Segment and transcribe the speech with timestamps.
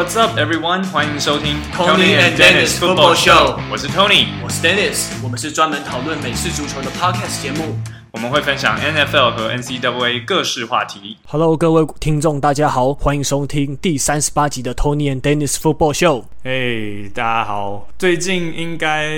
[0.00, 0.82] What's up, everyone？
[0.86, 3.60] 欢迎收听 Tony and Dennis Football Show。
[3.70, 5.10] 我是 Tony，我是 Dennis。
[5.22, 7.76] 我们是专门讨论美式足球的 Podcast 节目。
[8.10, 11.18] 我们会分享 NFL 和 NCAA 各式话题。
[11.26, 16.24] Hello，各位听众，大家好，欢迎收听第三十八集的 Tony and Dennis Football Show。
[16.42, 17.86] 嘿，hey, 大家好。
[17.98, 19.12] 最近应该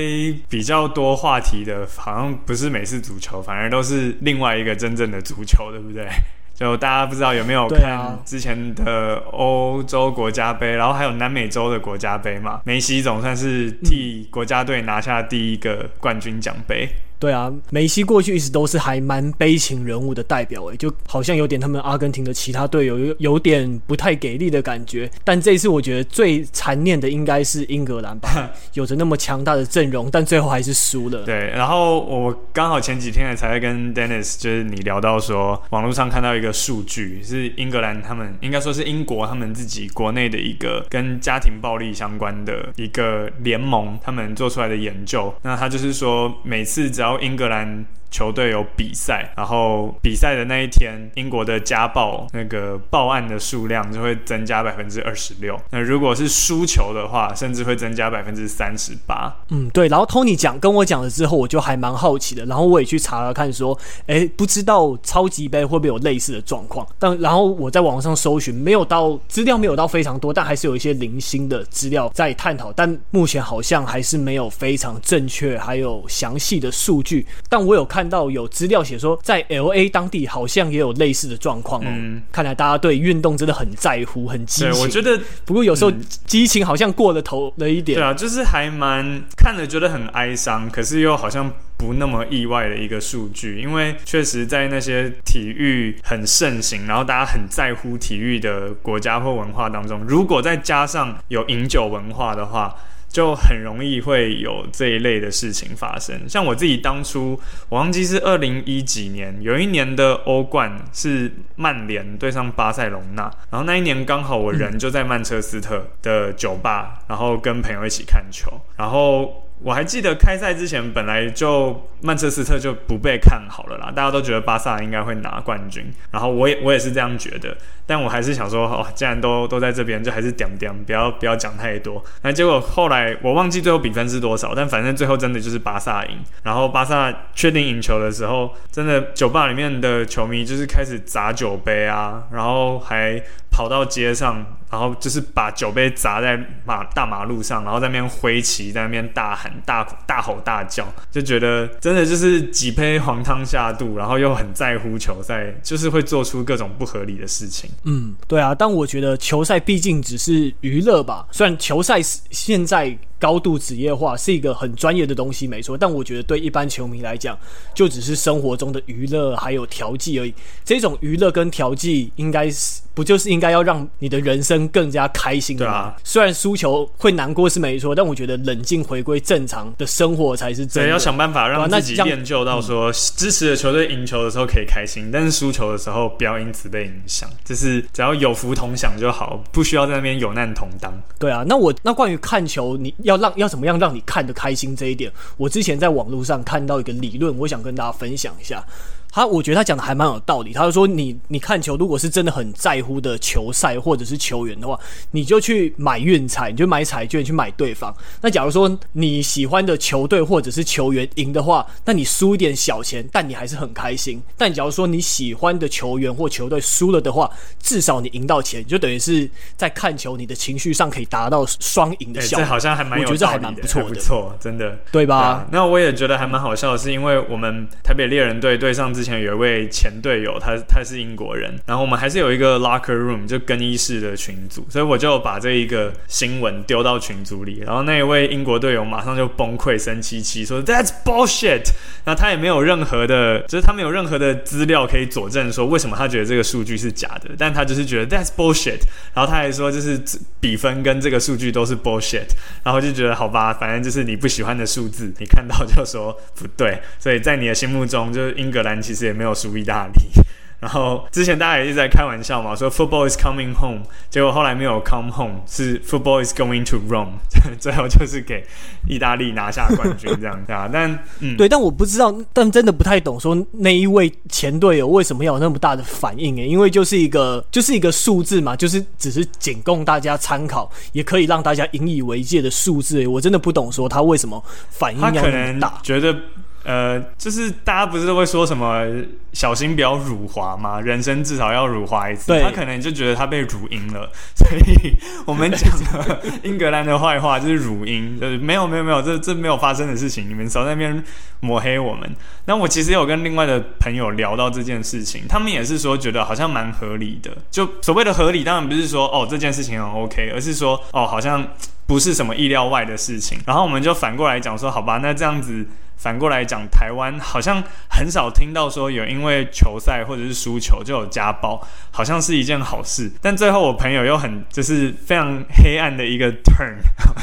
[0.48, 6.08] 比较多话题的，好像不是美式足球，反而都是另外一个真正的足球，对不对？
[6.54, 12.60] 就大家不知道有没有看之前的欧洲国家杯，然后还有南美洲的国家杯嘛？
[12.64, 16.88] 梅西总算是替国家队拿下第一个冠军奖杯。
[17.22, 25.08] 对啊，梅西过去一直都是还蛮悲情人物的代表，诶，就好像有点他们阿根廷的其他队友有有点不太给力的感觉。
[25.22, 31.22] 但这一次我觉得最残念的应该是英格兰吧， 有着那么强大的阵容，但最后还是输了。
[31.22, 45.32] 对，然后我刚好前几天也才在跟 Dennis，就是你聊到说，网络上看到一个数据，是英格兰他们应该说是英国他们自己国内的一个跟家庭暴力相关的一个联盟，他们做出来的研究。
[45.42, 55.58] 那他就是说，每次只要英格兰球队有比赛，然后比赛的那一天，英国的家暴那个报案的数量就会增加百分之二十六。
[55.70, 59.34] 那如果是输球的话，甚至会增加百分之三十八。
[59.48, 59.88] 嗯，对。
[59.88, 62.44] 然后 Tony 讲跟我讲了之后，我就还蛮好奇的。
[62.44, 66.86] 然后我也去查了看，说，哎，不知道超级杯会不会有类似的状况？
[66.98, 72.70] 但然后我在网上搜寻，没有到资料没有到非常多，但还是有一些零星的资料在探讨。
[72.72, 77.26] 但目前好像还是没有非常正确还有详细的数据。
[77.48, 78.01] 但我有看。
[78.02, 81.86] 看到有资料写说，在 LA 当地好像也有类似的状况哦。
[81.86, 84.80] 嗯，看来大家对运动真的很在乎，很激情。
[84.80, 85.92] 我觉得，不过有时候
[86.26, 87.96] 激情好像过了头了一点。
[87.96, 102.74] 对啊，就是还蛮看了觉得很哀伤，可是又好像不那么意外的一个数据，因为确实在那些体育很盛行，然后大家很在乎体育的国家或文化当中，如果再加上有饮酒文化的话。
[103.12, 106.28] 就很容易会有这一类的事情发生。
[106.28, 119.46] 像我自己当初，我忘记是二零一几年，有一年的欧冠是曼联对上巴塞隆纳，然后那一年刚好我人就在曼彻斯特的酒吧，然后跟朋友一起看球，然后。
[119.62, 127.56] 我还记得开赛之前，本来就曼彻斯特就不被看好了啦，大家都觉得巴萨应该会拿冠军，然后我也我也是这样觉得，
[127.86, 132.02] 但我还是想说，哦，既然都都在这边，就还是点点，不要不要讲太多。
[132.22, 136.18] 那结果后来我忘记最后比分是多少，但反正最后真的就是巴萨赢。
[136.42, 143.22] 然后巴萨确定赢球的时候，真的酒吧里面的球迷就是开始砸酒杯啊，然后还
[143.52, 144.44] 跑到街上。
[144.72, 157.68] 然后就是把酒杯砸在马大马路上，然后在那边挥旗，在那边大喊大大吼大叫，就觉得真的就是几杯黄汤下肚，然后又很在乎球赛，就是会做出各种不合理的事情。
[157.84, 162.96] 嗯，对啊，但我觉得球赛毕竟只是娱乐吧，虽然球赛现在。
[163.22, 165.78] 高度职业化是一个很专业的东西，没错。
[165.78, 167.38] 但我觉得对一般球迷来讲，
[167.72, 170.34] 就只是生活中的娱乐还有调剂而已。
[170.64, 175.70] 这种娱乐跟调剂，应该是不就是应该要让你的人生更加开心的吗？
[175.70, 175.96] 对啊。
[176.02, 180.88] 虽然输球会难过是没错，但我觉得冷静回归正常的生活才是真的。
[180.88, 187.30] 对，要想办法让自己练就到说，支持的球队赢球的时候可以开心，但是输球的时候不要因此被影响。
[187.44, 190.92] 就是只要有福同享就好，不需要在那边有难同当。
[191.20, 193.11] 对啊，那我那关于看球，你要。
[193.12, 198.64] 要让要怎么样让你看得开心这一点，我之前在网络上看到一个理论，我想跟大家分享一下。
[199.12, 200.54] 他我觉得他讲的还蛮有道理。
[200.54, 204.78] 他就说你，你你看球，如果是真的很在乎的球赛或者是球员的话，
[205.10, 207.94] 你就去买运彩，你就买彩券去买对方。
[208.22, 214.22] 那假如说你喜欢的球队或者是球员赢的话，那你输一点小钱，但你还是很开心。
[214.38, 217.30] 但假如说你喜欢的球员或球队输了的话，
[217.60, 219.28] 至少你赢到钱，就等于是
[219.58, 222.42] 在看球，你的情绪上可以达到双赢的效果。
[222.42, 225.44] 欸，这好像还蛮有道理的，我觉得这还蛮不错的，不错，真的，对吧？
[225.50, 228.90] 对，那我也觉得还蛮好笑的，是因为我们台北猎人队对上。
[229.02, 241.64] 之前有一位前队友，他他是英国人，然后我们还是有一个 locker room 就更衣室的群组，所以我就把这一个新闻丢到群组里，然后那一位英国队友马上就崩溃生气气说 That's bullshit，
[242.04, 248.82] 那他也没有任何的，就是他没有任何的资料可以佐证说为什么他觉得这个数据是假的，但他就是觉得 That's bullshit，
[249.14, 250.00] 然后他还说就是
[250.38, 252.28] 比分跟这个数据都是 bullshit，
[252.62, 258.80] 然后就觉得好吧，反正就是你不喜欢的数字，你看到就说不对，所以在你的心目中就是英格兰。
[258.82, 260.22] 其也没有输意大利，
[260.60, 267.14] 然后之前大家也一直在开玩笑嘛，说 football is coming home，结果后来没有 come home，是 football is going to Rome，
[267.58, 268.46] 最后就是给
[268.88, 270.70] 意大利拿下冠军这样 子啊。
[270.72, 276.36] 但嗯，对，但我不知道，但真的不太懂，说那一位前队友为什么要有那么大的反应？
[276.36, 282.98] 诶，因为就是一个就是一个数字嘛，就是只是仅供大家参考，也可以让大家引以为戒的数字。
[283.00, 284.40] 诶，我真的不懂，说他为什么
[284.70, 285.80] 反应要那么大？
[285.82, 286.16] 觉得。
[286.64, 288.86] 呃，就是大家不是都会说什么
[289.32, 290.80] 小心不要辱华吗？
[290.80, 292.38] 人生至少要辱华一次。
[292.40, 294.94] 他可能就觉得他被辱英了，所以
[295.26, 301.02] 我们讲的英格兰的坏话就是辱英，就是没有没有没有，这这没有发生的事情，你们少在那边
[301.40, 302.08] 抹黑我们。
[302.44, 307.30] 那我其实有跟另外的朋友聊到这件事情，他们也是说觉得好像蛮合理的。
[307.50, 311.44] 就所谓的合理，当然不是说哦这件事情很 OK，而是说哦好像
[311.86, 313.38] 不是什么意料外的事情。
[313.46, 315.66] 然后我们就反过来讲说，好吧，那这样子。
[316.02, 323.08] 反过来讲，台湾好像很少听到说有因为球赛或者是输球就有家暴，好像是一件好事。
[323.22, 326.74] 但最后我朋友又很就是非常黑暗的一个 turn，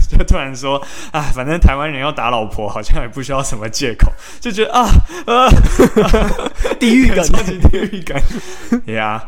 [0.10, 0.82] 就突然说
[1.12, 4.10] 啊，反正台湾人要打老婆，好像也不需要什么借口，
[4.40, 4.88] 就觉得啊
[5.28, 5.52] 啊，
[6.80, 8.24] 地狱感，超级地狱感。
[8.88, 9.22] 呀，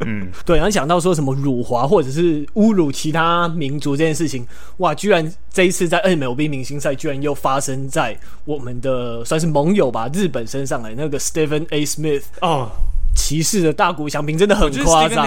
[0.00, 4.46] 嗯，对，然后讲到说什么辱华或者是侮辱其他民族这件事情，
[4.78, 8.94] 哇，居然这一次在 MLB 明星赛居然又发生在我们的。
[9.04, 11.84] 呃，算是盟友吧，日本身上来那个 Stephen A.
[11.84, 12.70] Smith 哦，
[13.14, 15.26] 骑士的大谷翔平真的很夸张。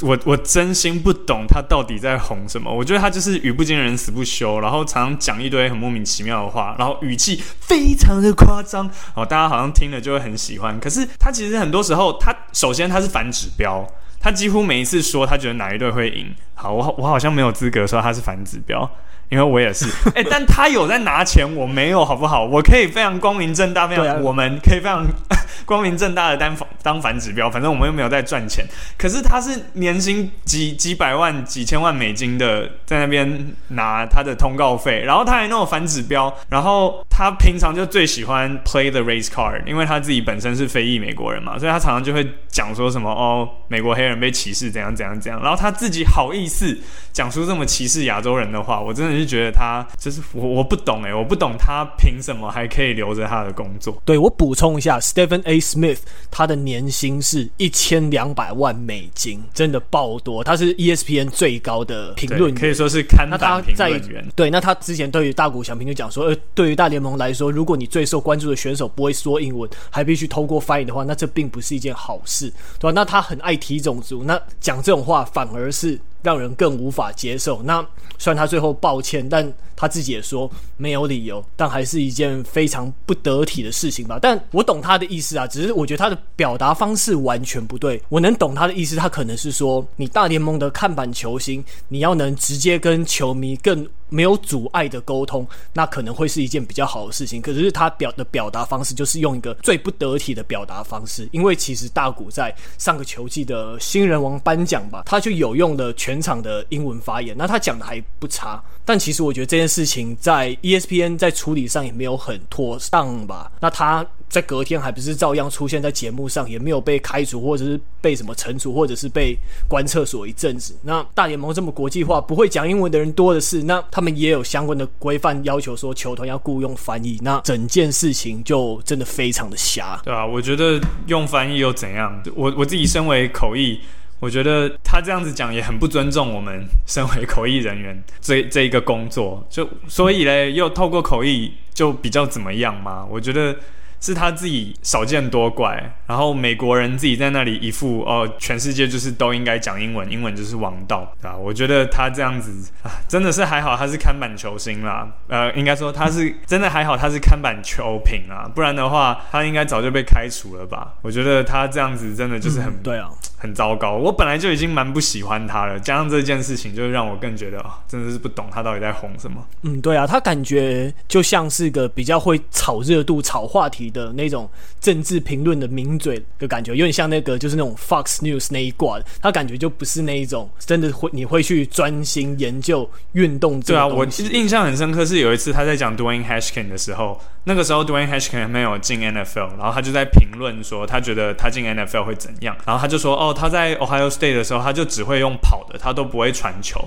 [0.00, 2.72] 我我真心不懂他到底在红什么。
[2.72, 10.78] 我觉得他就是语不惊人死不休，然后常常讲一堆很莫名其妙的话，然后语气非常的夸张，哦，大家好像听了就会很喜欢。
[10.80, 13.86] 可是他其实很多时候，他首先他是反指标，
[14.18, 18.90] 他几乎每一次说他觉得哪一队会赢，好，我我好像没有资格说他是反指标。
[19.30, 22.44] 因为我也是， 哎、欸，但他有在拿钱，我没有，好不好？
[22.44, 25.06] 我可以非常光明正大，非常、啊、我们可以非常
[25.64, 28.66] 光明正大的当反当反指标，反正我们又没有在赚钱。
[28.98, 46.76] 可是他是年薪几几百万、几千万美金的，在那边拿他的通告费，然后他还弄反指标，然后他平常就最喜欢 play the race card，因为他自己本身是非裔美国人嘛，所以他常常就会讲说什么哦，美国黑人被歧视怎样怎样怎样，然后他自己好意思
[47.12, 49.26] 讲出这么歧视亚洲人的话，我真的是。
[49.26, 54.00] 就觉得他就是我，我不懂哎，我不懂他凭什么还可以留着他的工作？
[54.02, 55.60] 对，我补充一下，Stephen A.
[55.60, 55.98] Smith
[56.30, 60.42] 他的年薪是一千两百万美金，真的爆多。
[60.42, 64.26] 他是 ESPN 最高的评论员，可以说是看板评论员。
[64.34, 72.92] 对，那他之前对于大谷翔平就讲说，呃，对于大联盟来说，如果你最受关注的选手不会说英文，还必须通过翻译的话，那这并不是一件好事，对吧？
[72.94, 76.00] 那他很爱提种族，那讲这种话反而是。
[76.22, 77.62] 让人更无法接受。
[77.62, 77.84] 那
[78.18, 84.18] 虽然他最后抱歉，但他自己也说没有理由，但还是一件非常不得体的事情吧。
[84.20, 88.00] 但我懂他的意思啊，只是我觉得他的表达方式完全不对。
[88.10, 97.40] 我能懂他的意思，他可能是说，你大联盟的看板球星，你要能直接跟球迷更没有阻碍的沟通，那可能会是一件比较好的事情。
[97.40, 108.62] 可是他表的表达方式就是用一个最不得体的表达方式，因为其实大谷在上个球季的新人王颁奖吧，他就有用了全场的英文发言，那他讲的还不差。
[108.84, 113.50] 但其实我觉得这件事情在 ESPN 在处理上也没有很妥当吧。
[113.60, 114.04] 那他。
[114.30, 119.36] 在隔天还不是照样出现在节目上，也没有被开除，或者是被什么惩处，或者是被
[119.66, 120.72] 关厕所一阵子。
[120.84, 127.18] 那大联盟这么国际化，不会讲英文的人多的是，那他们也有相关的规范要求，说球团要雇佣翻译。
[127.22, 132.22] 那整件事情就真的非常的瞎，对啊，我觉得用翻译又怎样？
[132.36, 133.80] 我我自己身为口译，
[134.20, 139.44] 我觉得他这样子讲也很不尊重我们身为口译人员这这一个工作。
[139.50, 143.04] 就所以嘞，又透过口译就比较怎么样嘛？
[143.10, 143.56] 我觉得。
[144.02, 151.36] 是他自己少见多怪，然后美国人自己在那里一副哦，全世界就是都应该讲英文，英文就是王道啊！
[151.36, 152.50] 我觉得他这样子
[152.82, 160.94] 啊，真的是还好，他是看板球星啦，呃，应该说他是真的还好，他是看板球评啊，不然的话他应该早就被开除了吧？
[161.02, 163.10] 我觉得他这样子真的就是很、嗯、对啊，
[163.40, 163.96] 很糟糕。
[163.96, 169.42] 我本来就已经蛮不喜欢他了，加上这件事情，就让我更觉得啊，真的是不懂他到底在红什么。
[169.62, 174.48] 嗯，对啊，他感觉就像是个比较会炒热度、炒话题的那种
[174.80, 183.58] 政治评论的名嘴的感觉，有点像那个就是那种 Fox News 那一挂的，他感觉就不是那一种真的会你会去专心研究运动。
[183.62, 192.54] 对啊，我其实印象很深刻，是有一次他在讲 Dwayne Haskins 的时候，那个时候 Dwayne Haskins 没有进 NFL，然后他就在评论说，他觉得他进 NFL 会怎样。
[192.66, 196.78] 然后他就说，哦，他在 Ohio State 的时候，他就只会用跑的，他都不会传球。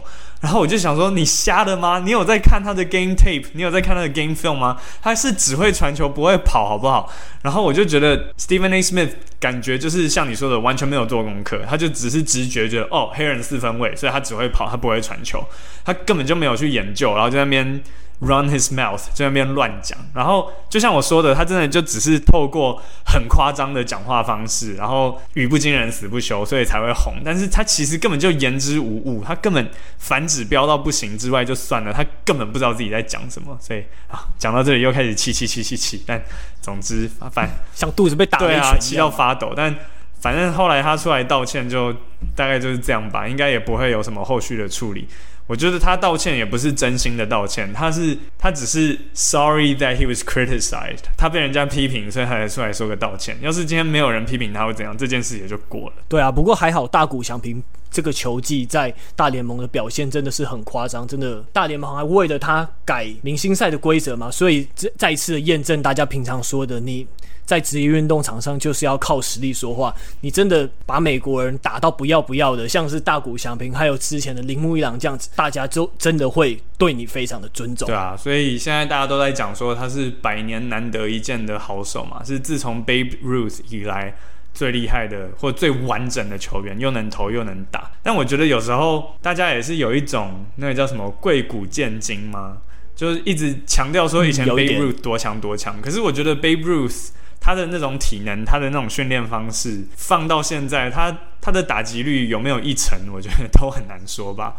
[0.41, 1.99] 然后我就想说，你瞎的吗？
[2.05, 3.45] 你有在看他的 game tape？
[3.53, 4.77] 你有在看他的 game film 吗？
[5.01, 7.11] 他是只会传球，不会跑，好不好？
[7.41, 8.79] 然后我就觉得 Stephen A.
[8.79, 15.43] Smith 感觉就是像你说的，完全没有做功课，他就只是直觉觉得，哦，黑人四分卫，所以他只会跑，他不会传球，
[15.83, 17.81] 他根本就没有去研究，然后在那边。
[18.23, 19.97] Run his mouth，在那边乱讲。
[20.13, 27.15] 然后就像我说的，他真的就只是透过很夸张的讲话方式，然后语不惊人死不休，所以才会红。
[27.25, 33.57] 但是他其实根本就言之无物，他根本反指标到不行之外就算了，他根本不知道自己在讲什么。
[33.59, 36.01] 所以啊，讲到这里又开始气气气气气。
[36.07, 36.23] 但
[36.61, 39.51] 总之，反 像肚子被打了一拳，对啊，气到发抖。
[39.53, 39.75] 但
[40.21, 41.91] 反正后来他出来道歉，就
[42.35, 45.07] 大概就是这样吧，应该也不会有什么后续的处理。
[45.45, 53.37] 我觉得他道歉也不是真心的道歉，他是他只是 sorry that he was criticized，他被人家批评，所以他才出来说个道歉。
[53.41, 55.95] 要是今天没有人批评他会怎样，这件事也就过了。
[56.07, 57.61] 对啊，不过还好大谷翔平
[57.93, 67.07] 这个球季在大联盟的表现真的是很夸张，真的大联盟还为了他改明星赛的规则嘛，所以再再次验证大家平常说的你。
[67.45, 69.93] 在职业运动场上就是要靠实力说话。
[70.21, 77.85] 你真的把美国人打到不要不要的，像是大谷翔平，还有之前的铃木一朗这样子，大家就真的会对你非常的尊重。
[77.85, 84.15] 对啊，所以现在大家都在讲说他是百年难得一见的好手嘛，是自从 Babe Ruth 以来
[84.53, 87.91] 最厉害的或最完整的球员，又能投又能打。
[88.01, 92.57] 但我觉得有时候大家也是有一种那个叫什么贵古见今吗？
[92.95, 97.09] 就是一直强调说以前 Babe Ruth 多强多强，可是我觉得 Babe Ruth
[97.41, 104.55] 他的那种体能，他的那种训练方式，放到现在，他他的打击率有没有一成，我觉得都很难说吧。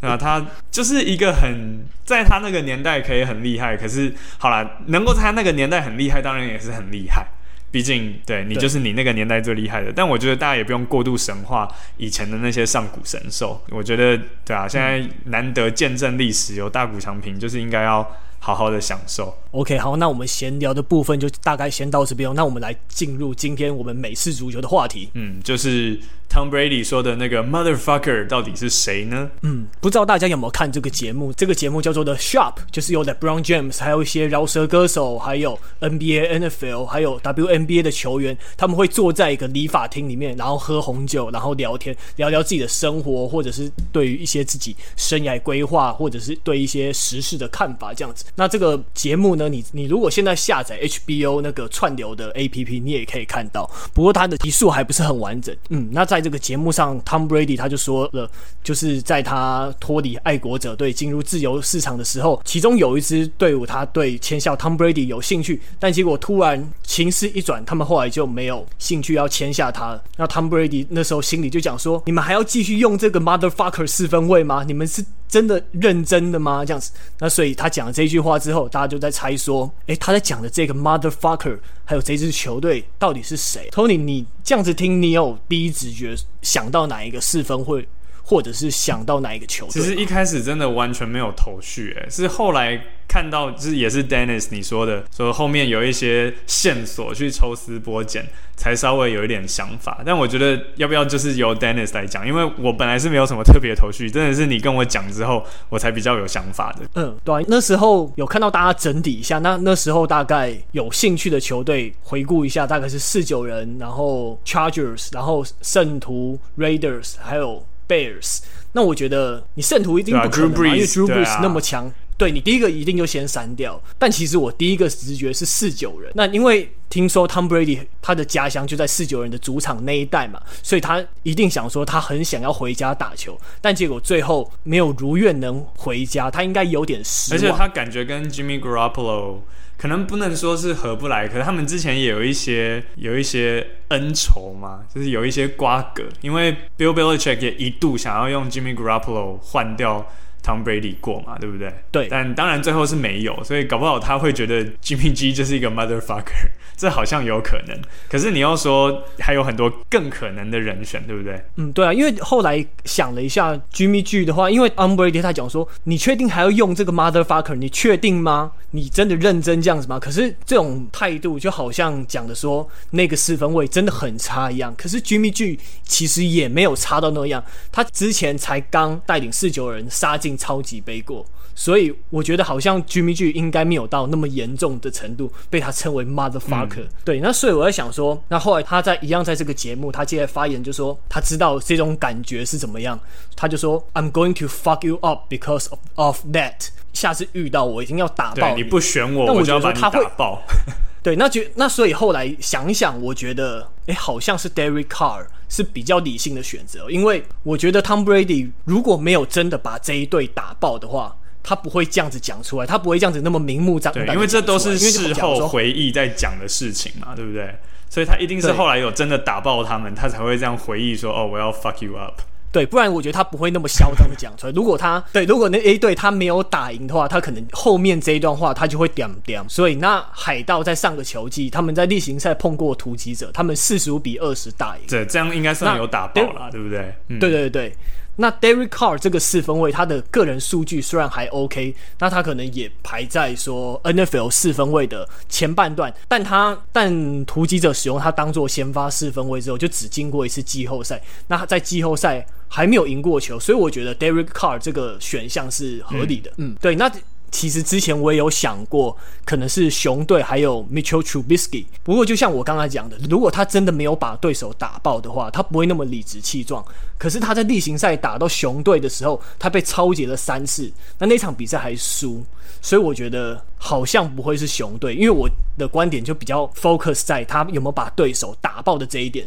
[0.00, 7.26] 啊，他就是一个很在他那个年代可以很厉害，可是好啦，能够在他那个年代很厉害，当然也是很厉害。
[7.74, 9.92] 毕竟，对你就是你那个年代最厉害的。
[9.92, 13.60] 但我觉得大家也不用过度神话以前的那些上古神兽。
[13.70, 18.08] 我觉得，对啊，现在难得见证历史，有大谷长平，就是应该要。
[18.44, 19.34] 好好的享受。
[19.54, 22.34] OK，好，那我们闲聊的部分就大概先到这边。
[22.34, 25.08] 那我们来进入今天我们美式足球的话题。
[25.14, 25.96] 嗯，就是
[26.28, 29.30] Tom Brady 说的那个 motherfucker 到底是谁呢？
[29.42, 31.32] 嗯，不知道大家有没有看这个节目？
[31.34, 48.24] 这个节目叫做 The Shop，就是由 LeBron James，还有一些饶舌歌手，还有 NBA、NFL，还有 WNBA 的球员，他们会坐在一个理发厅里面，然后喝红酒，然后聊天，聊聊自己的生活，或者是对于一些自己生涯规划，或者是对一些时事的看法，这样子。
[48.34, 53.70] 那这个节目呢，你你如果现在下载 HBO 那个串流的 APP，你也可以看到。
[53.92, 55.54] 不过它的集数还不是很完整。
[55.68, 58.30] 嗯，那在这个节目上，Tom Brady 他就说了，
[58.62, 70.02] 就是在他脱离爱国者队进入自由市场的时候，其中有一支队伍他对签下 Tom Brady 有兴趣，但结果突然情势一转，他们后来就没有兴趣要签下他了。
[70.16, 74.64] 那 Tom Brady 那时候心里就讲说：“你们还要继续用这个 motherfucker 四分卫吗？
[74.66, 76.90] 你们是真的认真的吗？”这样子。
[77.18, 78.24] 那所以他讲了这句。
[78.24, 87.86] 话之后，大家就在猜说，诶，他在讲的这个 motherfucker，还有这支球队到底是谁？Tony，你这样子听，你有第一直觉想到哪一个四分会？
[88.22, 89.72] 或者是想到哪一个球队？
[89.72, 92.82] 其实一开始真的完全没有头绪，诶，是后来
[93.14, 100.02] 看到，就是也是 Dennis 你说的，说后面有一些线索去抽丝剥茧，才稍微有一点想法。
[100.04, 106.80] 但我觉得要不要就是由 Dennis 来讲，因为我本来是没有什么特别的头绪，真的是你跟我讲之后，我才比较有想法的。
[106.94, 117.64] 嗯，对啊，那时候有看到大家整理一下，那那时候大概有兴趣的球队，回顾一下，大概是四九人，然后 Chargers，然后圣徒 Raiders，还有。
[117.86, 118.38] Bears，
[118.72, 123.80] 那我觉得你圣徒一定不可能嘛，因为 Drew Brees 那么强，对，你第一个一定就先删掉。
[123.98, 137.38] 但其实我第一个直觉是四九人，那因为听说 Tom Brady 他的家乡就在四九人的主场那一带嘛，所以他一定想说他很想要回家打球，但结果最后没有如愿能回家，他应该有点失望。
[137.38, 139.40] 而且他感觉跟 Jimmy Garoppolo。
[139.76, 146.04] 可能不能说是合不来，可是他们之前也有一些有一些恩仇嘛，就是有一些瓜葛。
[146.22, 150.06] 因为 Bill Belichick 也一度想要用 Jimmy Garoppolo 换掉
[150.44, 151.72] Tom Brady 过嘛，对不对？
[151.90, 152.06] 对。
[152.10, 157.78] 但当然最后是没有，所以搞不好他会觉得 Jimmy G 就是一个 motherfucker，这好像有可能。
[158.08, 161.42] 可是你要说还有很多更可能的人选，对不对？
[161.56, 167.54] 嗯，对啊，因为后来想了一下 Jimmy G 的话，因为 u m b r a d y 他讲说，你确定还要用这个 motherfucker？
[167.54, 168.52] 你确定吗？
[168.70, 169.98] 你真的认真这样子吗？
[170.00, 174.74] 可是这种态度就好像讲的说那个四分卫真的很差一样。
[174.76, 186.88] 可是 Jimmy G 其实也没有差到那样，他之前才刚带领四九人杀进超级杯过，所以我觉得好像 Jimmy G 应该没有到那么严重的程度被他称为 motherfucker、嗯。
[187.04, 192.98] 对，那所以我在想说，那后来他在一样在这个节目，他接着发言就说他知道这种感觉是怎么样，
[193.36, 196.68] 他就说 I'm going to fuck you up because of, of that。
[196.92, 200.42] 下次遇到我一定要打爆你，你不选我，那我，我就要把你打爆。
[201.02, 211.14] 对，那觉那所以后来想一想，我觉得哎，好像是 Derek Carr 是比较理性的选择，因为我觉得 Tom Brady 如果没有真的把这一队打爆的话，
[211.44, 214.04] 他不会这样子讲出来，他不会这样子那么明目张胆。
[214.04, 217.54] 对，因为这都是事后回忆在讲的事情嘛，对不对？
[217.90, 222.20] 所以他一定是后来有真的打爆他们，他才会这样回忆说：“哦，我要 fuck you up。”
[222.50, 224.52] 对，不然我觉得他不会那么嚣张的讲出来。
[224.52, 229.44] 如果他对，如果那 A 队他没有打赢的话，他可能后面这一段话他就会点点。
[229.48, 234.84] 所以那海盗在上个球季，他们在例行赛碰过突击者，他们四十五比二十打赢。
[234.88, 236.94] 对，这样应该算有打爆了，对不对？
[237.08, 237.76] 嗯、对对对。
[238.16, 256.30] 那 Derek Carr 这个四分卫，他的个人数据虽然还 OK，那他可能也排在说 NFL 四分卫的前半段，但他但突击者使用他当做先发四分卫之后，就只经过一次季后赛，那他在季后赛还没有赢过球，所以我觉得 Derek Carr 这个选项是合理的。
[256.36, 256.90] 嗯，嗯对，那。
[257.34, 261.64] 其实之前我也有想过，可能是熊队还有 Mitchell Trubisky。
[261.82, 266.64] 不过就像我刚才讲的，如果他真的没有把对手打爆的话，他不会那么理直气壮。
[266.96, 272.24] 可是他在例行赛打到熊队的时候，他被抄截了三次，那那场比赛还输，
[272.62, 279.26] 所以我觉得好像不会是熊队，因为我的观点就比较 focus 在他有没有把对手打爆的这一点。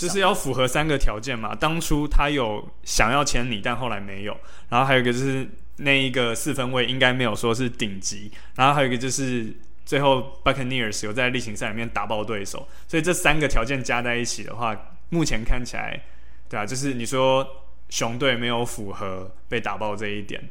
[0.00, 1.54] 就是要符合三个条件嘛。
[1.54, 4.34] 当初他有想要签你，但后来没有。
[4.70, 5.46] 然后还有一个就是。
[5.76, 9.52] 那一个四分卫应该没有说是顶级，然后还有一个就是
[9.84, 14.76] 最后 Buccaneers 有在例行赛里面打爆对手，所以这三个条件加在一起的话，
[15.10, 16.00] 目前看起来，
[16.48, 17.46] 对啊，就是你说
[17.88, 20.42] 熊队没有符合被打爆这一点，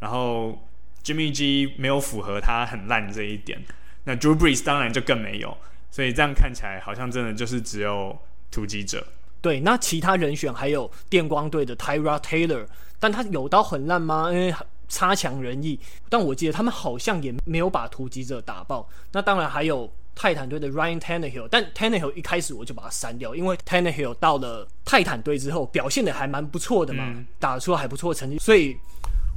[0.00, 0.68] 然后
[1.04, 3.62] Jimmy G 没有符合他很烂这一点，
[4.04, 5.56] 那 Drew Brees 当然就更没有，
[5.90, 8.18] 所以这样看起来好像真的就是只有
[8.50, 9.06] 突击者。
[9.40, 12.66] 对，那其他人选还有电光队的 Tyra Taylor，
[13.00, 14.30] 但他有到很烂吗？
[14.30, 14.54] 因为
[14.92, 15.80] 差强人意。
[16.10, 18.86] 但我记得他们好像也没有把突击者打爆。
[19.12, 28.36] 那当然还有泰坦队的 Ryan Tannehill，但 Tannehill 一开始我就把他删掉，因为 Tannehill 到了泰坦队之后表现的还蛮不错的嘛，嗯、打出了还不错的成绩。
[28.38, 28.76] 所以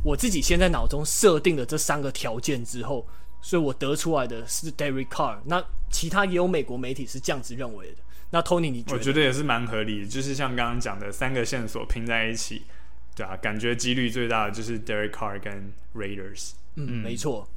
[0.04, 3.08] 我自己先在脑中设定了这三个条件之后，
[3.42, 5.38] 所以我得出来的是 Derek Carr。
[5.46, 7.98] 那其他也有美国媒体是这样子认为的。
[8.32, 8.98] 那 Tony，你觉得？
[8.98, 12.64] 我觉得也是蛮合理的，就是像刚刚讲的三个线索拼在一起，
[13.16, 16.52] 对啊，感觉几率最大的就是 Derek Carr 跟 Raiders。
[16.76, 17.48] 嗯，嗯没错。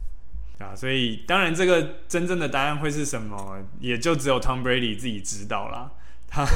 [0.59, 5.91] 啊，所以当然这个真正的答案会是什么，也就只有 Tom Brady 自己知道啦。
[6.27, 6.47] 他。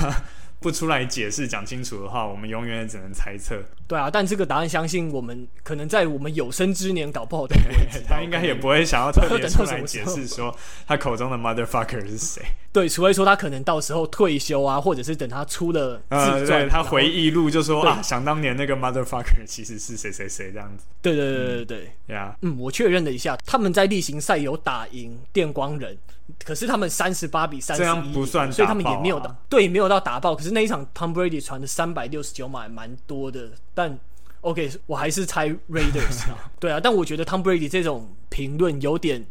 [0.63, 3.61] 不出来解释讲清楚的话，我们永远只能猜测。
[3.89, 8.07] 对啊，但这个答案，相信我们可能在我们有生之年搞不好都不会知道。
[8.09, 12.43] 他应该也不会想要特别出来解释说 他口中的 motherfucker 是谁。
[12.73, 20.87] 对，除非说他可能到时候退休啊，或者是等他出了自传，对他回忆录就说啊，想当年那个 motherfucker 其实是谁谁谁这样子。
[21.03, 25.99] 对对对对对，对啊，嗯，我确认了一下，他们在例行赛有打赢电光人。
[26.45, 30.35] 可是他们三十八比三十一，不算，所以他们也没有到，对，没有到打爆。
[30.35, 33.99] 可是那一场 Tom Brady 传的三百六十九码也蛮多的，但
[34.41, 36.51] OK，我还是猜 Raiders 啊。
[36.59, 39.25] 对啊，但我觉得 Tom Brady 这种评论有点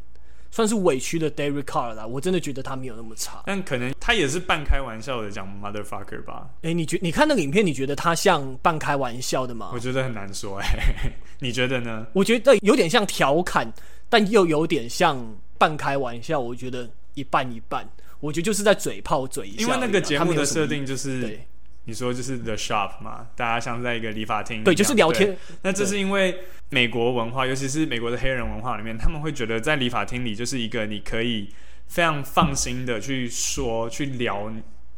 [0.51, 2.05] 算是委屈的 Derek Carr 啦。
[2.05, 6.47] 我真的觉得他没有那么差，但可能他也是半开玩笑的讲 motherfucker 吧。
[6.57, 9.71] 哎、欸，你觉你看那个影片，你觉得他像半开玩笑的吗？
[9.73, 12.05] 我觉得很难说哎、欸，你觉得呢？
[12.13, 13.71] 我觉得有点像调侃，
[14.07, 15.17] 但又有点像。
[15.61, 17.87] 半开玩笑，我觉得一半一半。
[18.19, 21.39] 我觉得就是在嘴炮嘴一下，因为那个节目的设定就是，
[21.85, 25.37] 你说就是 The Shop 嘛，大家像在一个理发厅，对，就是聊天。
[25.61, 31.53] 那这是因为美国文化，尤其是美国的黑人文化里面，他们会觉得在理发厅里就是一个你可以
[31.87, 34.51] 非常放心的去说、去聊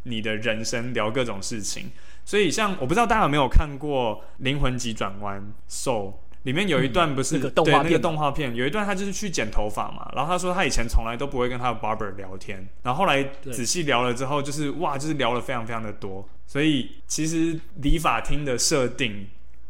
[0.04, 1.92] 你的人生，聊各种事情。
[2.26, 6.14] 所以，像我不知道大家有没有看过《灵魂急转弯》Soul。
[6.44, 16.28] 里面有一段不是、对那个动画片有一段他就是去剪头发嘛，然后他说他以前从来都不会跟他的 barber 聊天，然后后来仔细聊了之后，就是哇，就是聊了非常非常的多。
[16.46, 19.26] 所以其实理发厅的设定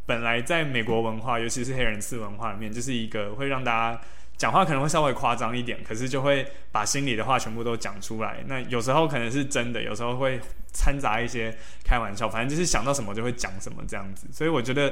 [0.07, 4.01] 本来在美国文化，尤其是黑人次文化里面，就是一个会让大家
[4.35, 8.43] 讲话可能会稍微夸张一点，可是就会把心里的话全部都讲出来。
[8.47, 10.39] 那有时候可能是真的，有时候会
[10.73, 11.55] 掺杂一些
[11.85, 14.25] 开玩笑，反正就是想到什么就会讲什么这样子。
[14.31, 14.91] 所以我觉得。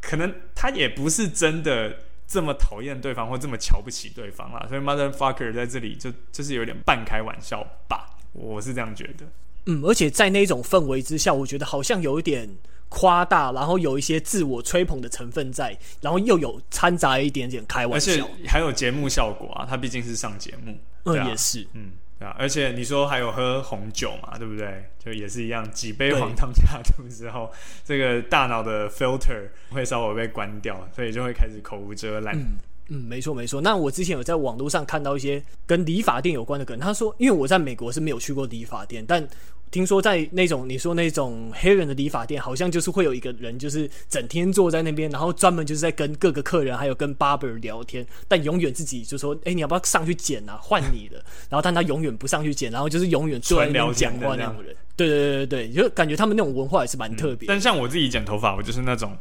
[0.00, 9.26] 可能他也不是真的这么讨厌对方或这么瞧不起对方啦，所以 motherfucker 在这里就就是有点半开玩笑吧，我是这样觉得。
[9.66, 12.48] 嗯，而且在那种氛围之下，我觉得好像有一点
[12.88, 21.92] 夸大，然后有一些自我吹捧的成分在，然后又有掺杂一点点开玩笑，而且还有节目效果啊，他毕竟是上节目，嗯，啊、也是，嗯。
[22.20, 24.84] 啊，而且你说还有喝红酒嘛，对不对？
[24.98, 27.50] 就也是一样，几杯黄汤下肚之后，
[27.84, 32.36] 这个大脑的 filter 会稍微被关掉，所以就会开始口无遮拦。
[32.36, 32.58] 嗯
[32.90, 33.60] 嗯，没错没错。
[33.60, 39.22] 那我之前有在网络上看到一些跟理发店有关的梗，他说，因为我在美国是没有去过理发店，但
[39.70, 50.58] 听说在那种你说那种黑人的理发店，好像就是会有一个人，就是整天坐在那边，然后专门就是在跟各个客人还有跟 barber 聊天，但永远自己就说，哎，你要不要上去剪啊？
[50.62, 51.16] 换你的。
[51.48, 54.74] 然后但他永远不上去剪，然后就是永远坐在那边讲话那种人。
[54.96, 59.16] 对对对对对，就感觉他们那种文化也是蛮特别、但像我自己剪头发，我就是那种。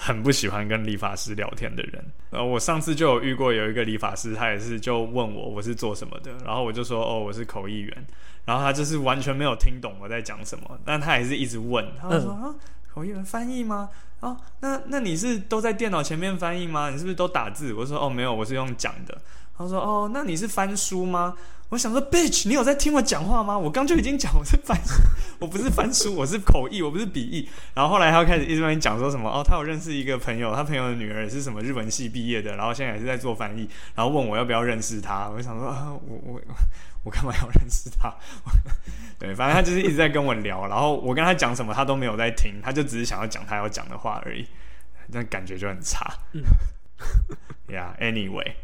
[0.00, 8.06] 很不喜欢跟理发师聊天的人，然后我上次就有遇过有一个理发师，他也是就问我我是做什么的，然后我就说哦，我是口译员，
[8.44, 12.54] 然后他就是完全没有听懂我在讲什么，但他还是一直问，他就说、嗯、啊，
[12.94, 13.90] 口译员翻译吗？
[14.20, 16.90] 哦，那那你是都在电脑前面翻译吗？
[16.90, 17.74] 你是不是都打字？
[17.74, 19.20] 我说哦，没有，我是用讲的。
[19.56, 21.34] 他说哦，那你是翻书吗？
[21.70, 23.56] 我想说，bitch，你有在听我讲话吗？
[23.58, 25.02] 我刚就已经讲我是翻书，
[25.38, 27.46] 我不是翻书，我是口译，我不是笔译。
[27.74, 35.28] 然后后来他开始一直跟你讲说什么哦，他有认识一个朋友，他朋友的女儿也是什么日文系毕业的，然后现在也是在做翻译，然后问我要不要认识他。
[35.28, 36.40] 我就想说啊，我我
[37.04, 38.14] 我干嘛要认识他？
[39.20, 44.46] 对，反正他就是一直在跟我聊，然后我跟他讲什么他都没有在听，他就只是想要讲他要讲的话而已，
[45.08, 46.14] 那感觉就很差。
[46.32, 46.42] 嗯
[47.68, 48.54] ，Yeah，anyway。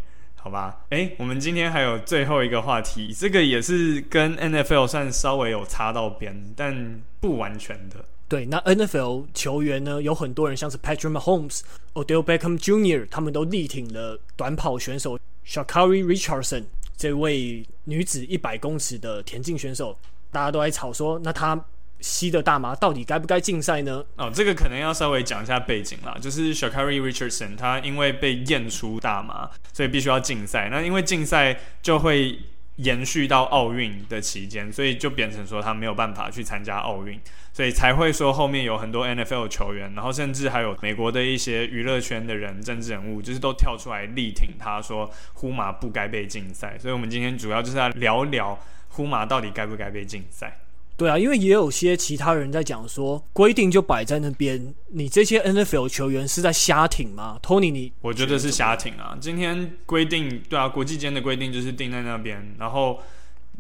[0.45, 8.05] 好吧，诶，我们今天还有最后一个话题，这个也是跟 NFL 算稍微有擦到边，但不完全的。
[8.29, 11.63] 对，那 NFL 球员呢，有很多人像是 Patrick Mahomes、
[11.95, 19.97] Odell Beckham Jr.，他们都力挺了短跑选手 Shakari Richardson 这位女子一百公尺的田径选手，
[20.31, 21.59] 大家都在吵说，那她。
[22.05, 24.05] 吸的大麻到底该不该禁赛呢？
[24.17, 26.15] 哦，这个可能要稍微讲一下背景啦。
[26.21, 30.69] 就是 Sha'Carri Richardson 他因为被验出大麻，所以必须要禁赛。
[30.71, 32.39] 那因为禁赛就会
[32.77, 37.19] 延续到奥运的期间，所以就变成说他没有办法去参加奥运，
[37.55, 46.77] 所以才会说后面有很多 NFL 球员，然后甚至还有美国的一些娱乐圈的人、政治人物，就是都跳出来力挺他，说呼麻不该被禁赛。
[46.79, 50.59] 所以我们今天主要就是要聊聊呼麻到底该不该被禁赛。
[50.97, 59.19] 对啊，因为也有些其他人在讲说，规定就摆在那边，你这些 NFL 球员是在瞎挺吗？Tony，你我觉得是瞎挺啊。
[59.21, 63.01] 今天规定，对啊，国际间的规定就是定在那边，然后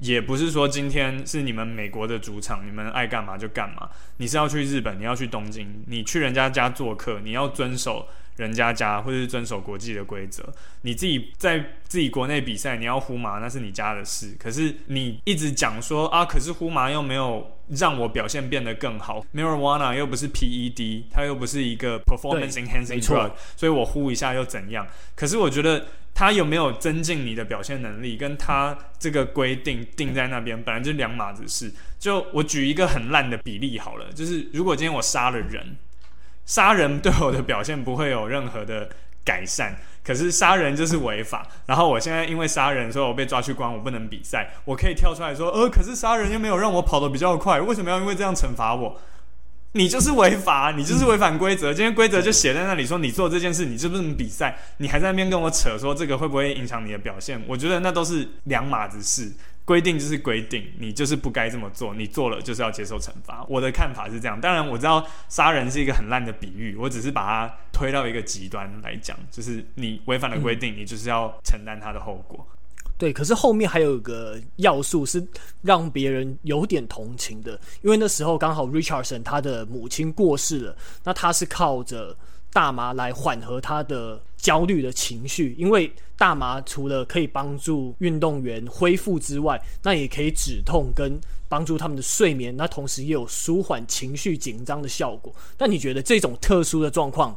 [0.00, 3.88] 也不是说今天是你们美国的主场，你们爱干嘛就干嘛。
[4.18, 8.06] 你是要去日本，你要去东京，你去人家家做客，你要遵守。
[8.36, 10.42] 人家家或者是遵守国际的规则，
[10.82, 14.34] 你自己在自己国内比赛，你要呼麻那是你家的事。
[14.38, 24.84] 可是你一直讲说啊，可是呼麻又没有让我表现变得更好，marijuana 又不是 PED，它又不是一个 performance enhancing drug，所以我呼一下又怎样？
[25.14, 31.72] 可是我觉得它有没有增进你的表现能力，跟他这个规定定在那边，本来就是两码子事。
[32.00, 35.76] 就我举一个很烂的比例好了，就是如果今天我杀了人。
[36.46, 38.88] 杀人对我的表现不会有任何的
[39.24, 41.46] 改善，可是杀人就是违法。
[41.66, 44.50] 然后我现在因为杀人，所以我被抓去关，我不能比赛。
[44.64, 49.00] 我可以跳出来说，呃，可是杀人又没有让我跑得比较快，为什么要因为这样惩罚我？
[49.72, 51.74] 你就是违法，你就是违反规则。
[51.74, 54.56] 今天规则就写在那里，说你做这件事，你就不能比赛。
[54.76, 57.42] 你还在那边跟我扯说这个会不会影响你的表现？
[57.48, 59.32] 我觉得那都是两码子事。
[59.64, 63.44] 规定就是规定，你就是不该这么做，你做了就是要接受惩罚。
[63.48, 72.46] 我的看法是这样，当然我知道杀人是一个很烂的比喻，我只是把它推到一个极端来讲，就是你违反了规定，你就是要承担它的后果。
[72.96, 75.26] 对，可是后面还有一个要素是
[75.62, 82.16] 让别人有点同情的，因为那时候刚好 Richardson 他的母亲过世了，那他是靠着
[82.54, 95.34] 大麻来缓和他的焦虑的情绪，因为大麻除了可以帮助运动员恢复之外，那也可以止痛跟帮助他们的睡眠，那同时也有舒缓情绪紧张的效果。
[95.56, 97.36] 但你觉得这种特殊的状况，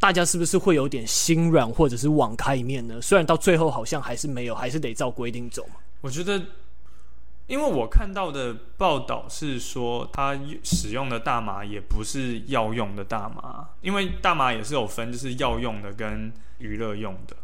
[0.00, 3.00] 大家是不是会有点心软或者是网开一面呢？
[3.00, 5.76] 虽然到最后好像还是没有，还是得照规定走嘛。
[6.00, 6.42] 我觉得，
[7.46, 17.36] 因为我看到的报道是说，他使用的大麻也不是药用的大麻，因为大麻也是有分，就是药用的跟娱乐用的。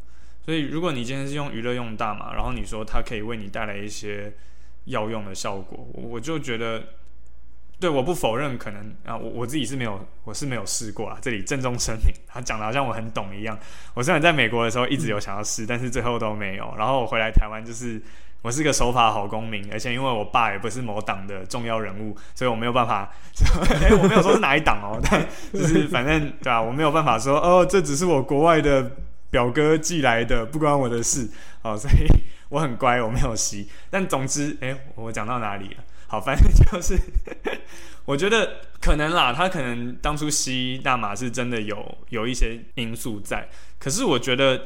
[0.44, 4.32] 所以如果你今天是用娱乐用大麻，然后你说它可以为你带来一些
[4.86, 6.82] 药用的效果，我就觉得。
[7.80, 11.18] 对，我不否认可能啊，我我自己是没有，我是没有试过啊。
[11.20, 13.58] 这里郑重声明，他讲的好像我很懂一样。
[13.94, 16.72] 我虽然在美国的时候一直有想要试，但是最后都没有。
[16.78, 18.00] 然后我回来台湾就是
[18.42, 23.10] 我是个守法好公民，而且因为我爸也不是某党的重要人物，所以我没有办法。
[23.80, 26.60] 欸、 我没有说是哪一党哦， 但就是反正对吧、啊？
[26.60, 28.96] 我没有办法说哦，这只是我国外的
[29.30, 31.30] 表哥寄来的，不关我的事
[31.62, 32.06] 哦，所以
[32.48, 33.68] 我很乖，我没有吸。
[33.88, 35.84] 但总之，哎、欸，我讲到哪里了？
[36.08, 36.98] 好，反正就是
[38.04, 44.60] 我觉得可能啦，他可能当初吸大麻是真的有有一些因素在，可是我觉得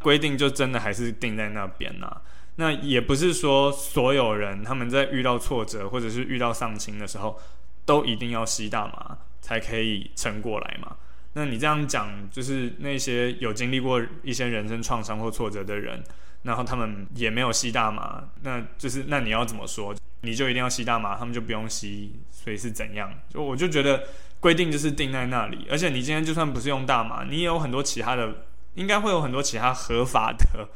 [0.00, 2.16] 规定就真的还是定在那边呐。
[2.60, 7.38] 那也不是说所有人他们在遇到挫折或者是遇到丧亲的时候，
[7.84, 10.96] 都一定要吸大麻才可以撑过来嘛。
[11.34, 16.02] 那你这样讲，就是那些有经历过一些人生创伤或挫折的人，
[16.42, 19.94] 然后他们也没有吸大麻，那就是那你要怎么说？
[20.22, 23.08] 你就一定要吸大麻，他们就不用吸，所以是怎样？
[23.28, 24.02] 就我就觉得
[24.40, 30.68] 规定就是定在那里，而且你今天就算不是用大麻，你也有很多其他的，应该会有很多其他合法的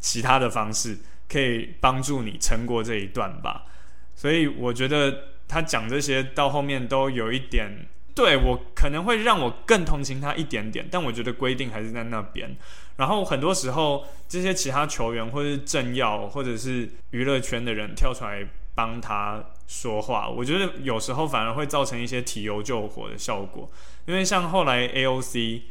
[0.00, 0.98] 其他的方式。
[1.28, 3.64] 可以帮助你撑过这一段吧，
[4.14, 12.56] 所以我觉得他讲这些到后面都有一点，对，我可能会让我更同情他一点点，但我觉得规定还是在那边。
[12.96, 23.70] 然后很多时候这些其他球员或者是政要或者是娱乐圈的人跳出来帮他说话，我觉得有时候反而会造成一些提油救火的效果，
[24.06, 25.62] 因为像后来 AOC。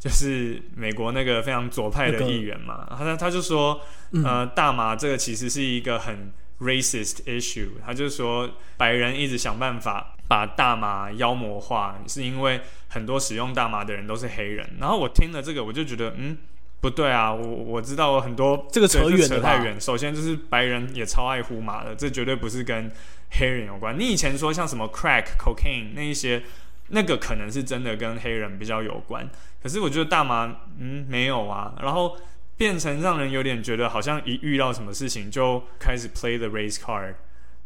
[0.00, 3.78] 就是美国那个非常左派的议员嘛，他、那个、他就说，
[4.24, 14.66] 呃，大麻这个其实是一个很 racist issue，他就说白人一直想办法把大麻妖魔化，是因为很多使用大麻的人都是黑人。
[14.80, 16.38] 然后我听了这个，我就觉得，嗯，
[16.80, 19.78] 不对啊，我我知道很多这个扯远扯太远。
[19.78, 22.90] 首先就是白人也超爱呼麻的，这绝对不是跟
[23.32, 23.98] 黑人有关。
[23.98, 26.42] 你以前说像什么 crack、cocaine 那一些。
[26.90, 29.28] 那个可能是真的跟黑人比较有关，
[29.62, 32.16] 可是我觉得大麻，嗯，没有啊，然后
[32.56, 37.14] 变成让人有点觉得好像一遇到什么事情就开始 play the race card，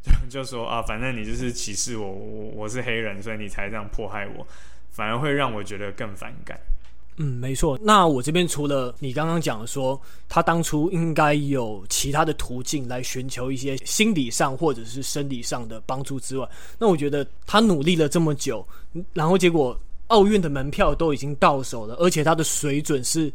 [0.02, 4.46] 就 就说啊，反正你就是歧视我，我我是黑人，所以你才这样迫害我，
[4.90, 6.58] 反而会让我觉得更反感。
[7.16, 7.78] 嗯，没错。
[7.80, 18.66] 那我这边除了你刚刚讲的说，他当初应该有其他的途径来寻求一些心理上或者是生理上的帮助之外，那我觉得他努力了这么久，
[19.12, 23.32] 然后结果奥运的门票都已经到手了，而且他的水准是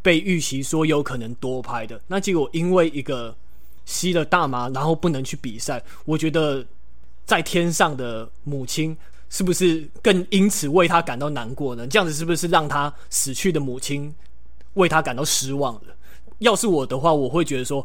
[0.00, 2.00] 被预期说有可能多拍的。
[2.06, 3.36] 那结果因为一个
[3.84, 6.64] 吸了大麻，然后不能去比赛，我觉得
[7.26, 8.96] 在天上的母亲。
[9.34, 11.84] 是不是更因此为他感到难过呢？
[11.88, 14.14] 这样子是不是让他死去的母亲
[14.74, 15.96] 为他感到失望了？
[16.38, 17.84] 要是我的话，我会觉得说，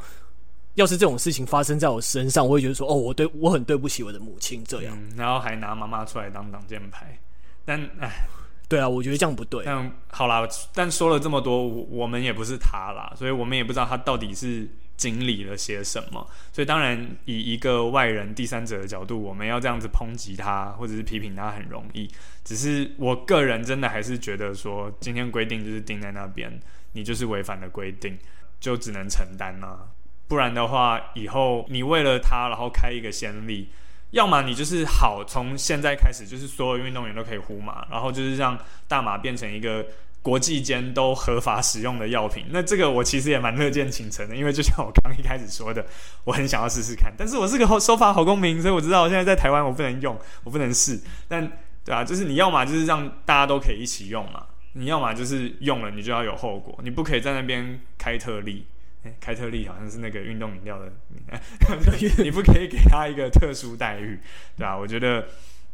[0.76, 7.18] 要是这种事情发生在我身上，我会觉得说，哦，我对我很对不起我的母亲，这样，嗯，然后还拿妈妈出来当挡箭牌。
[7.66, 8.28] 但哎，
[8.68, 9.64] 对啊，我觉得这样不对。
[9.66, 14.70] 但好啦，但说了这么多，我我们也不是他啦，所以我们也不知道他到底是。
[15.00, 16.28] 经历了些什么？
[16.52, 22.06] 所以当然，以一个外人、第三者的角度，我们要这样子抨击他，或者是批评他，很容易。
[22.44, 26.52] 只是我个人真的还是觉得说，今天规定就是定在那边，
[26.92, 28.20] 你就是违反了规定，
[28.60, 29.88] 就只能承担啦。
[30.28, 33.70] 不然的话，以后你为了他，然后开一个先例，
[34.12, 38.60] 要么你就是好，从现在开始就是所有运动员都可以呼马，然后就是让
[38.90, 39.86] 大马变成一个。
[40.22, 45.86] 国际间都合法使用的药品，那这个我其实也蛮乐见其成的，因为就像我刚一开始说的，
[46.26, 47.14] 我很想要试试看。
[47.18, 51.00] 但是我是个好守法好公民，所以我知道我现在在台湾我不能用，我不能试。
[51.28, 51.50] 但
[51.86, 58.66] 对啊，就是你要嘛就是让大家都可以一起用嘛，你要嘛就是用了你就要有后果，你不可以在那边开特例。
[59.04, 60.92] 欸，开特例好像是那个运动饮料的，
[62.22, 64.20] 你不可以给他一个特殊待遇，
[64.58, 64.78] 对吧？
[64.78, 65.26] 我觉得，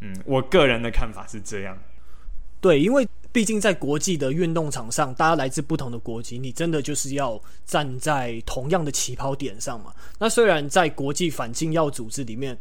[0.01, 1.75] 嗯，我个人的看法是这样。
[2.61, 3.07] 对，因为。
[3.35, 9.93] 毕竟在国际的运动场上，大家来自不同的国籍，你真的就是要站在同样的起跑点上嘛？
[10.17, 12.57] 那虽然在国际反禁药组织里面，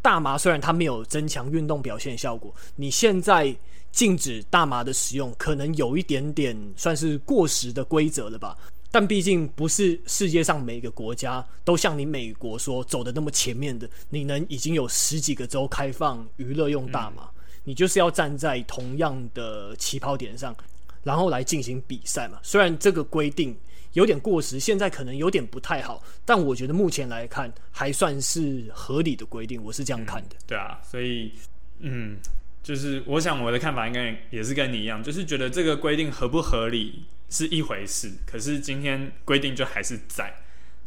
[0.00, 3.52] 大麻虽然它没有增强运动表现效果，你现在
[3.90, 8.56] 禁止大麻的使用，可能有一点点算是过时的规则了吧？
[8.92, 17.28] 但毕竟不是世界上每个国家都像你美国说走的那么前面的，你能已经有十几个州开放娱乐用大麻。
[17.64, 20.54] 你就是要站在同样的起跑点上，
[21.02, 22.38] 然后来进行比赛嘛。
[22.42, 23.56] 虽然这个规定
[23.94, 29.62] 有点过时，现在可能有点不太好，但我觉得目前来看还算是合理的规定。
[29.62, 30.36] 我是这样看的。
[30.46, 31.32] 对啊，所以
[31.78, 32.16] 嗯，
[32.62, 40.32] 就是我想我的看法应该也是跟你一样，就是觉得这个规定合不合理是一回事，可是今天规定就还是在，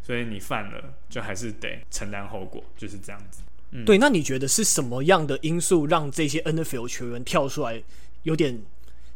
[0.02, 3.42] 所以你犯了就还是得承担后果，就是这样子。
[3.72, 7.84] 嗯、对，那你觉得是什么样的因素让这些 NFL 球员跳出来
[8.24, 8.58] 有点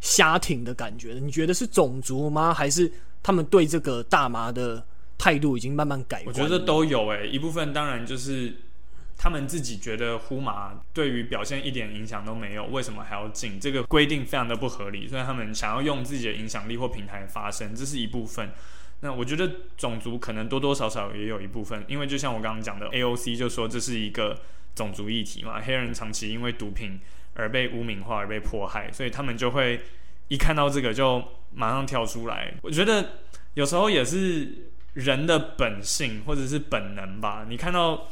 [0.01, 1.19] 瞎挺的感觉呢？
[1.19, 2.53] 你觉得是种族吗？
[2.53, 2.91] 还是
[3.23, 4.85] 他们对这个大麻的
[5.17, 6.35] 态度已经慢慢改观。
[6.35, 8.53] 我觉得都有诶、欸，一部分当然就是
[9.17, 13.59] 他们自己觉得呼麻对于表现一点影响都没有，为什么还要进？
[13.59, 18.49] 这个规定非常的不合理，所以他们想要用自己的影响力或平台发声，这是一部分。
[19.03, 24.39] 那我觉得种族可能多多少少也有一部分，因为就像我刚刚讲的，AOC 就说这是一个
[24.75, 26.99] 种族议题嘛，黑人长期因为毒品
[27.33, 29.81] 而被污名化而被迫害，所以他们就会
[30.27, 32.53] 一看到这个就马上跳出来。
[32.61, 33.09] 我觉得
[33.55, 38.07] 有时候也是人的本性或者是本能吧，你看到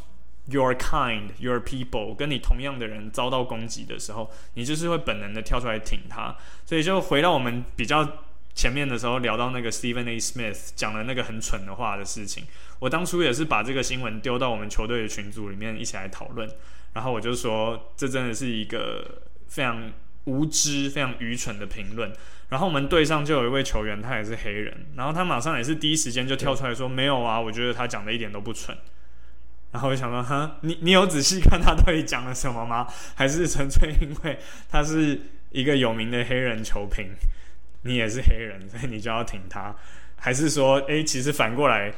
[0.48, 6.36] your kind, your people 跟你同样的人遭到攻击的时候，你就是会本能的跳出来挺他。
[6.66, 8.26] 所以就回到我们比较。
[8.60, 10.20] 前面的时候聊到那个 Stephen A.
[10.20, 12.44] Smith 讲了那个很蠢的话的事情，
[12.80, 16.46] 我当初也是把这个新闻丢到我们球队的群组里面一起来讨论，
[16.92, 19.90] 然后我就说这真的是一个非常
[20.26, 22.12] 无知、非常愚蠢的评论。
[22.50, 28.78] 然后我们队上就有一位球员，他也是黑人，然后他马上也是第一时间就跳出来说：“没有啊，我觉得他讲的一点都不蠢。”
[29.72, 32.86] 然后我想说：“哈，你你有仔细看他到底讲了什么吗？
[33.16, 37.12] 还是纯粹因为他是一个有名的黑人球评？”
[37.84, 39.76] 你也是黑人， 所以你就要挺他，
[40.18, 41.94] 还是说，诶，其实反过来，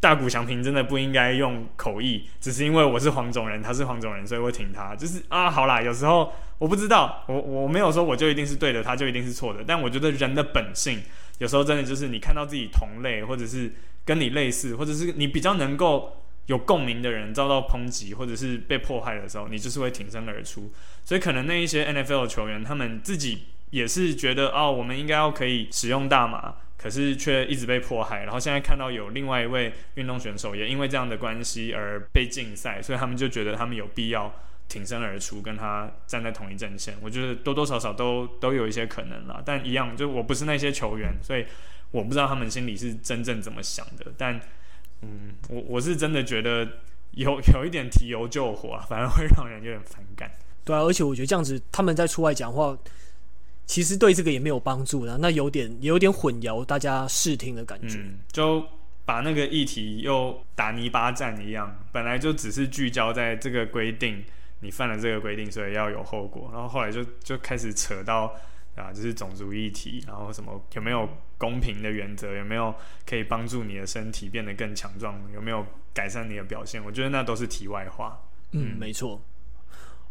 [0.00, 4.94] 大谷翔平真的不应该用口译，只是因为我是黄种人，他是黄种人，所以我挺他。
[4.94, 9.64] 就是啊，好啦，有时候我不知道，我我没有说我就一定是对的，他就一定是错的。
[9.66, 11.02] 但我觉得人的本性，
[11.38, 13.72] 有时候真的就是你看到自己同类，或者是
[14.04, 16.16] 跟你类似，或者是你比较能够
[16.46, 20.70] 有共鸣的人遭到抨击或者是被迫害的时候，你就是会挺身而出。
[21.02, 23.46] 所以可能那一些 NFL 球员，他们自己。
[23.74, 28.22] 也是觉得哦，我们应该要可以使用大麻，可是却一直被迫害。
[28.22, 34.32] 然后现在看到有另外一位运动选手也因为这样的关系而被禁赛，所以他们就觉得他们有必要
[34.68, 36.94] 挺身而出，跟他站在同一阵线。
[37.02, 41.44] 我觉得多多少少都都有一些可能啦，但一样，就我不是那些球员，所以
[41.90, 44.06] 我不知道他们心里是真正怎么想的。
[44.16, 44.40] 但
[45.02, 46.64] 嗯，我我是真的觉得
[47.10, 50.30] 有有一点提油救火啊，反而会让人有点反感。
[50.64, 52.78] 对啊，而且我觉得这样子他们在出外讲话。
[53.66, 58.64] 其实对这个也没有帮助的，那有点有点混淆大家视听的感觉，嗯，就
[59.04, 64.22] 把那个议题又打泥巴战一样，本来就只是聚焦在这个规定，
[64.60, 68.34] 你犯了这个规定，所以要有后果，然后后来就就开始扯到
[68.76, 72.74] 啊，就是种族议题，然后什么有没有公平的原则，有没有
[73.06, 78.20] 可以帮助你的身体变得更强壮，有没有改善你的表现，我觉得那都是题外话。
[78.52, 79.20] 嗯，嗯没错。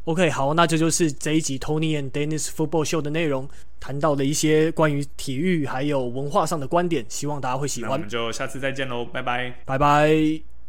[0.05, 3.47] OK，好，那这就是这一集 Tony and Dennis Football Show 的内容，
[3.79, 7.91] 谈到了一些关于体育还有文化上的观点，希望大家会喜欢。
[7.91, 10.52] 那我们就下次再见喽，拜拜，拜拜。